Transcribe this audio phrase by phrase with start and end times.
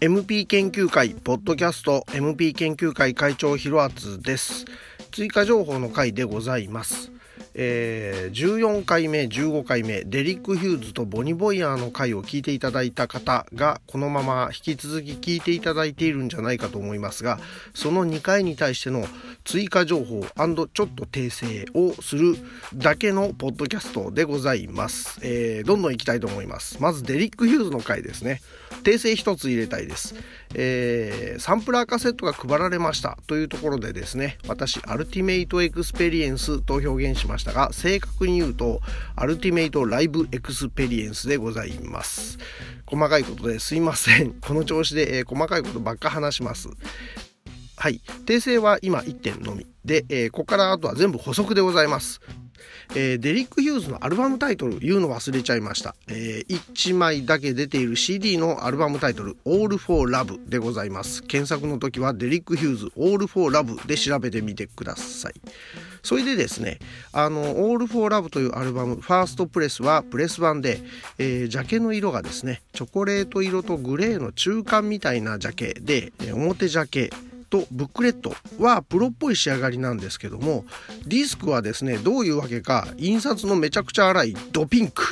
[0.00, 4.64] MP 研究会ポッドキャスト MP 研究会会長ひろあつです。
[5.12, 7.12] 追加情報の回でございます。
[7.54, 17.38] えー、14回目15回目デリック・ヒューズとボニ・ボイヤーの回を聞いていただいた方がこのまま引き続き聞いていただいているんじゃないかと思いますが
[17.74, 19.04] その2回に対しての
[19.44, 22.36] 追加情報ちょっと訂正をする
[22.74, 26.80] だけのポッドキャストでございます、えー、どんどんいきたいと思います。
[26.80, 28.40] まずデリック・ヒューズの回ですね。
[28.82, 30.14] 訂正一つ入れたいです、
[30.54, 38.80] えー、サンプラーカセットが配られましたというところでですね私 Ultimate Experience と表現しましたが、正確に言うと、
[39.16, 42.38] Ultimate Live Experience でございます。
[42.86, 44.32] 細かいことですいません。
[44.34, 46.68] この調子で、えー、細かいことばっか話します。
[47.76, 48.00] はい。
[48.26, 49.66] 訂正は今1点のみ。
[49.84, 52.20] で、えー、ここからあとは全部補足でございます。
[52.94, 61.22] えー、デリック・ヒューズのアルバムタイトル言うの忘れちゃいました、えー、1枚だけ出ている CD のアルバムタイトル All for Love でございます。
[61.22, 65.34] 検索の時はデリック・ヒューズ All for Love で調べてみてください。
[66.02, 66.78] それでですね
[67.12, 70.80] あの All for Love というアルバムファーストプレスはプレス版で、
[71.18, 77.10] えー、ジャケの色がですねチョコレート色とグレーの中間みたいなジャケで表ジャケ
[77.52, 80.64] とブックレットはプロっぽい仕上がりなんですけども
[81.06, 85.02] ディスクはですねどういうわけか印刷のめちゃくちゃ粗いドピンク。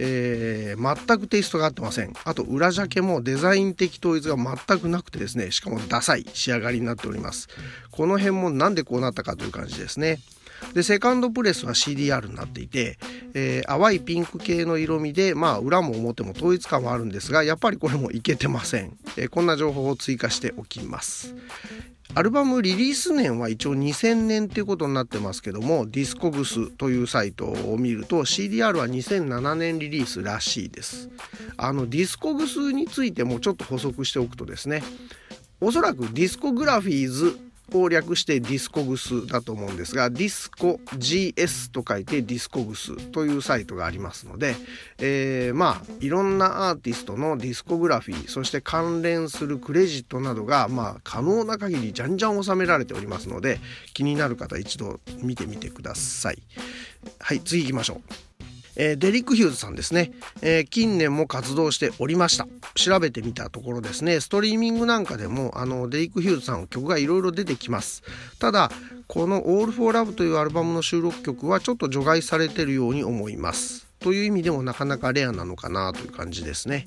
[0.00, 2.12] えー、全くテイストが合ってません。
[2.24, 7.48] あと裏ジャケもデザイン的統一が全くなくてですねしかもダサい仕上がりになっております。
[7.90, 10.20] この辺もなんでこうなったかという感じですね。
[10.74, 12.98] でセカンドプレスは CDR になっていて、
[13.34, 21.34] えー、淡いピンク系の色味でまあ裏も表も統一感はあるんですがやっぱりこれもいけてません、えー、こんな情報を追加しておきます。
[22.14, 31.10] アルバムリリース年は一応2000年っていうことになってますけども Discogs というサイトを見ると CDR は2007年リリースらしいです。
[31.56, 34.82] あの Discogs についてもちょっと補足しておくとですね
[35.60, 37.38] おそらくディスコグラフィーズ
[37.74, 44.54] を略して Discogs だと思うんですがディスコ GS と書いて Discogs というサイトがありますので、
[44.98, 53.60] えー、まあいろんなアーティストのディスコグラフィーそして関連するクレジットなどがまあ可能な限りじゃんじゃん収められておりますので
[53.94, 56.42] 気になる方一度見てみてください。
[57.18, 58.27] はい次行きましょう。
[58.78, 62.46] えー、デリック・ヒューズさんですね、えー、近年も活動しておりました。
[62.74, 64.20] 調べてみたところですね。
[64.20, 68.02] ストリーミングなんかでもあのデリック・ヒューズさんの曲がいろいろ出てきます。
[68.38, 68.70] ただ
[69.08, 73.88] この「All for Love」というアルバムの収録曲はちょっと除外されてるように思います。
[74.00, 76.86] という意味でもなかなかレアなのかなという感じですね。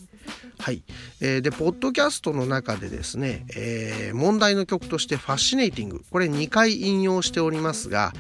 [0.60, 0.84] はい、
[1.20, 8.14] えー、でポッドキャストの中でですね、えー、問題の曲として「ファッシネイティング」これ2回引用しておりますが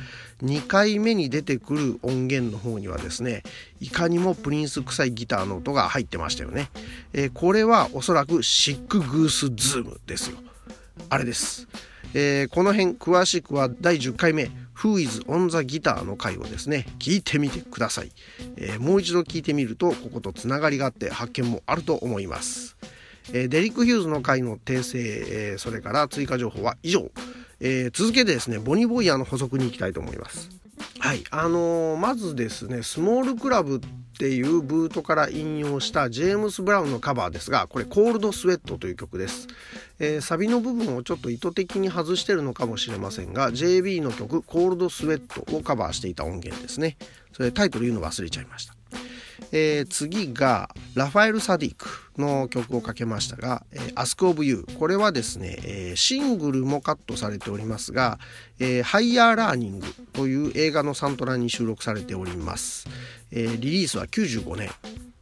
[0.44, 3.44] 2回目に出てくる音源の方にはですね
[3.80, 6.70] いかにもプリンス臭いギターの音が入ってましたよね、
[7.14, 10.38] えー、これはおそらくシックグースズームですよ。
[11.10, 11.68] あれです、
[12.14, 18.12] えー、この辺詳しくは第10回目 Who is on the guitar の回をですね聞いてみてください、
[18.58, 22.78] えー、もう一度聞いてみるとこことつながりがあって発見もあると思います。
[23.32, 27.12] デリック・ヒューズの回の訂正、それから追加情報は以上。
[27.62, 30.50] えー、続けてですねボニーボイヤーの補足に行きたいと思います。
[31.00, 33.80] はいあのー、まずですね Small Club っ
[34.18, 39.48] ていうブートから引用したジェームス・ブラウンのカバーですがこれ Cold Sweat という曲です、
[40.00, 46.98] えー、サビの部分をちょっと意図的に外してるのかもしれませんが JB の曲 Cold Sweat をカバーしていた音源ですね。
[47.34, 48.76] それタイトル言うの忘れちゃいました。
[49.52, 51.88] えー、次がラファエル・サディック
[52.18, 58.20] の曲をかけましたが「えー、Ask of You」これはですね、シングルもカットされておりますが
[58.60, 62.88] 「えー、 Higher Learning」という映画のサントラに収録されております、
[63.32, 64.70] リリースは95年。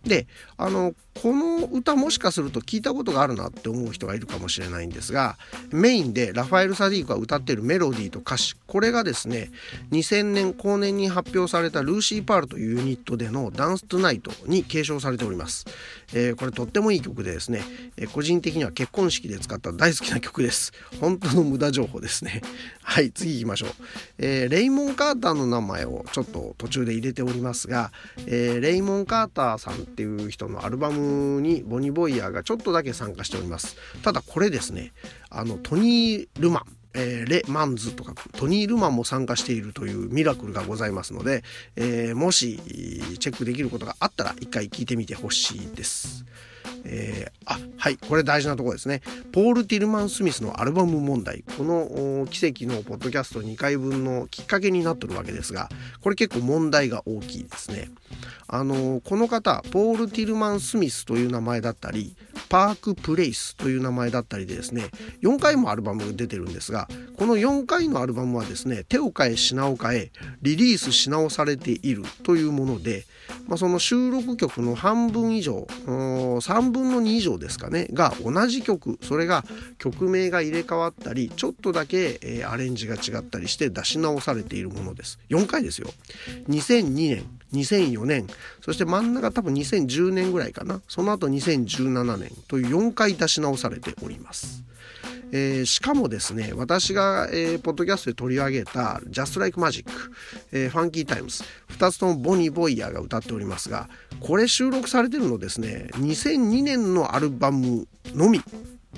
[0.03, 0.28] で
[0.58, 5.38] あのこの歌もしかすると聞いたことがあるなって思う人がいるかもしれないんですが
[5.69, 9.52] メインでラファエル・サディークが歌っているメロディーと歌詞これがですね
[9.91, 15.66] 2000年後年に発表されたルーシー・パールというユニットでの「ダンス・トゥナイト」に継承されております、
[16.14, 17.64] えー、これとってもいい曲でですね、
[17.97, 20.72] えー、個人的には結婚式で使った大好きな曲です。
[21.02, 22.41] 本当の無駄情報ですね。
[22.82, 23.70] はい次行きましょう、
[24.17, 27.91] えー、レイモン・カーターの名前をちょっと途中で入れておりますが、
[28.26, 34.94] えレイモン・カーターさんっていう人のアルバムにボニー・ボイヤーがちょっとだけ参加しておりますただこれですね
[35.29, 41.44] あのトニー・ルマンえー、レ・マンズとかトニー・ルマンも参加しているというミラクルがございますので、
[41.76, 42.59] えー、もし
[43.20, 46.26] チェックできることがあったら一回聞いてみてほしいです。
[46.85, 49.02] えー、あはいこれ大事なとこですね。
[49.31, 51.43] ポール・ティルマン・スミスのアルバム問題。
[51.58, 55.70] この奇跡のポッドキャスト2回分のきっかけになってるわけですが
[56.02, 57.90] これ結構問題が大きいですね。
[58.52, 62.16] あのこの方ポール・ティルマン・スミスという名前だったり
[62.49, 64.85] パーク・プレイスという名前だったりでですね
[65.22, 66.87] 4回もアルバムが出てるんですが
[67.17, 70.11] この4回のアルバムはですね手を変え品を変え
[70.41, 73.05] リリースし直されているというもので、
[73.47, 79.44] まあ、その収録曲の半分以上3分の2以上ですかねが同じ曲それが
[79.78, 85.20] 曲名が入れ替わったりちょっとだけ、えー、アレンジが違ったりして出し直されているものです。
[85.30, 85.90] 4回ですよ。
[86.50, 88.28] 2002年2004年
[88.62, 90.82] そして真ん中多分2010年ぐらいかな。
[90.88, 94.64] その後2017年という4回出し直されております。
[95.31, 99.85] えー、しかもですね私が、えー、ポッドキャストで取り上げた「Just Like Magic」
[100.52, 101.44] えー「Funky Times」
[101.78, 103.90] 2つともボニー・ボイヤーが歌っておりますが
[104.20, 108.41] これ収録されてるのですね2002年のアルバムのみ。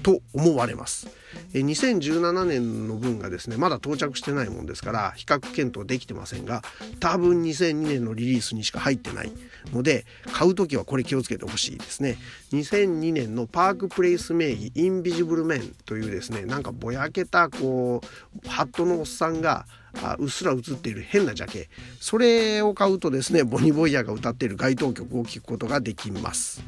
[0.04, 1.08] と思われます。
[1.54, 6.62] 2017年の分がですねまだ到着してないもんですから比較検討できてませんが
[7.00, 9.32] 多分2002年のリリースにしか入ってない
[9.74, 12.18] ので買う時はこれ気をつけてほしいですね
[12.54, 19.66] 2002年のパークプレイス名義インビジブルメンというですねなんかぼやけたこうハットのおっさんが
[20.04, 26.64] あうっすら映っている変なジャケそれを買うとですねボニー・ボイヤーが歌っている該当曲を聴くことができます。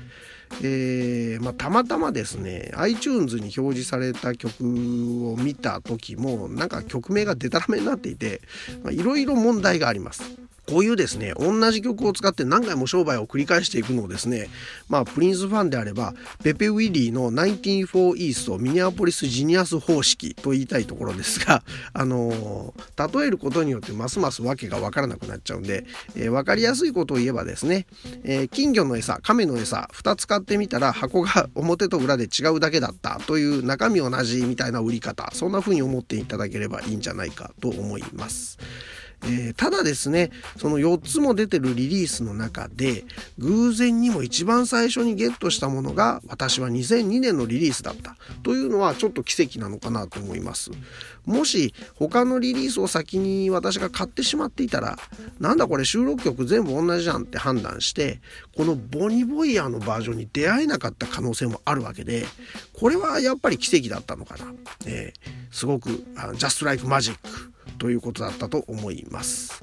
[0.62, 4.54] えーまあ、たまたまですね iTunes に表示された曲
[5.32, 8.42] を見た時もなんか曲名がデタラメになっていて
[8.92, 10.43] いろいろ問題があります。
[10.68, 14.48] こういうですね、同じ曲を使って何回も商売を繰り返していくのをですね、
[14.88, 21.64] まあ、プリンスファンであれば、ペペウィリーの94イーストミニアポリスジニアス方式と言いたいところですが、
[21.94, 27.86] あのー、例えることによってますます訳がわからなくなっちゃうんで、えー、分かりやすいことを言えばですね、
[28.24, 38.58] えー、金魚の餌、亀の餌、2つ買ってみたら箱が 表と裏で違うだけだったという中身同じみたいな売り方、そんな風に思っていただければいいんじゃないかと思います。
[39.26, 43.06] えー、ただですねその4つも出てるリリースの中で
[43.40, 48.16] 偶然にも一番最初にゲットしたものが私は2002年のリリースだった。
[48.44, 50.72] というのはちょっと奇跡なのかなと思います。
[51.26, 54.98] もし他のリリースを先に私が買ってしまっていたら
[55.40, 58.20] なんだこれ収録曲全部同じじゃんって判断して
[58.58, 62.26] このボニーボイヤーのバージョンに出会えなかった可能性もあるわけで
[62.74, 64.54] これはやっぱり奇跡だったのかな、
[64.86, 65.90] えー、すごく
[66.36, 67.16] 「Just Like Magic」
[67.78, 69.62] ということだったと思います。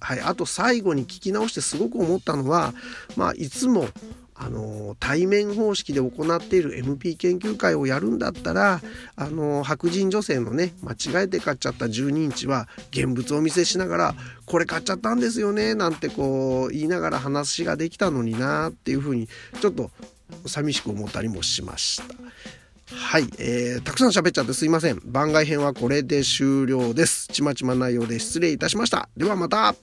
[0.00, 2.74] はい、あと最後に聞き直してすごく思ったのは、
[3.16, 3.86] まあ、いつも
[4.34, 8.80] あの対面方式で行っている MP 研究会をやるんだったら
[9.14, 19.28] あの白人女性のね間違えて買っちゃった12インチは現物をお見せしながら「これ買っちゃったんですよね」なんてこう言いながら話ができたのになっていうふうに
[19.60, 19.92] ちょっと
[20.46, 22.06] 寂しく思ったりもしました。
[22.94, 25.00] はい、えー、たくさん喋っちゃってすいません。
[25.04, 27.28] 番外編はこれで終了です。
[27.28, 29.08] ちまちま内容で失礼いたしました。
[29.16, 29.74] ではまた。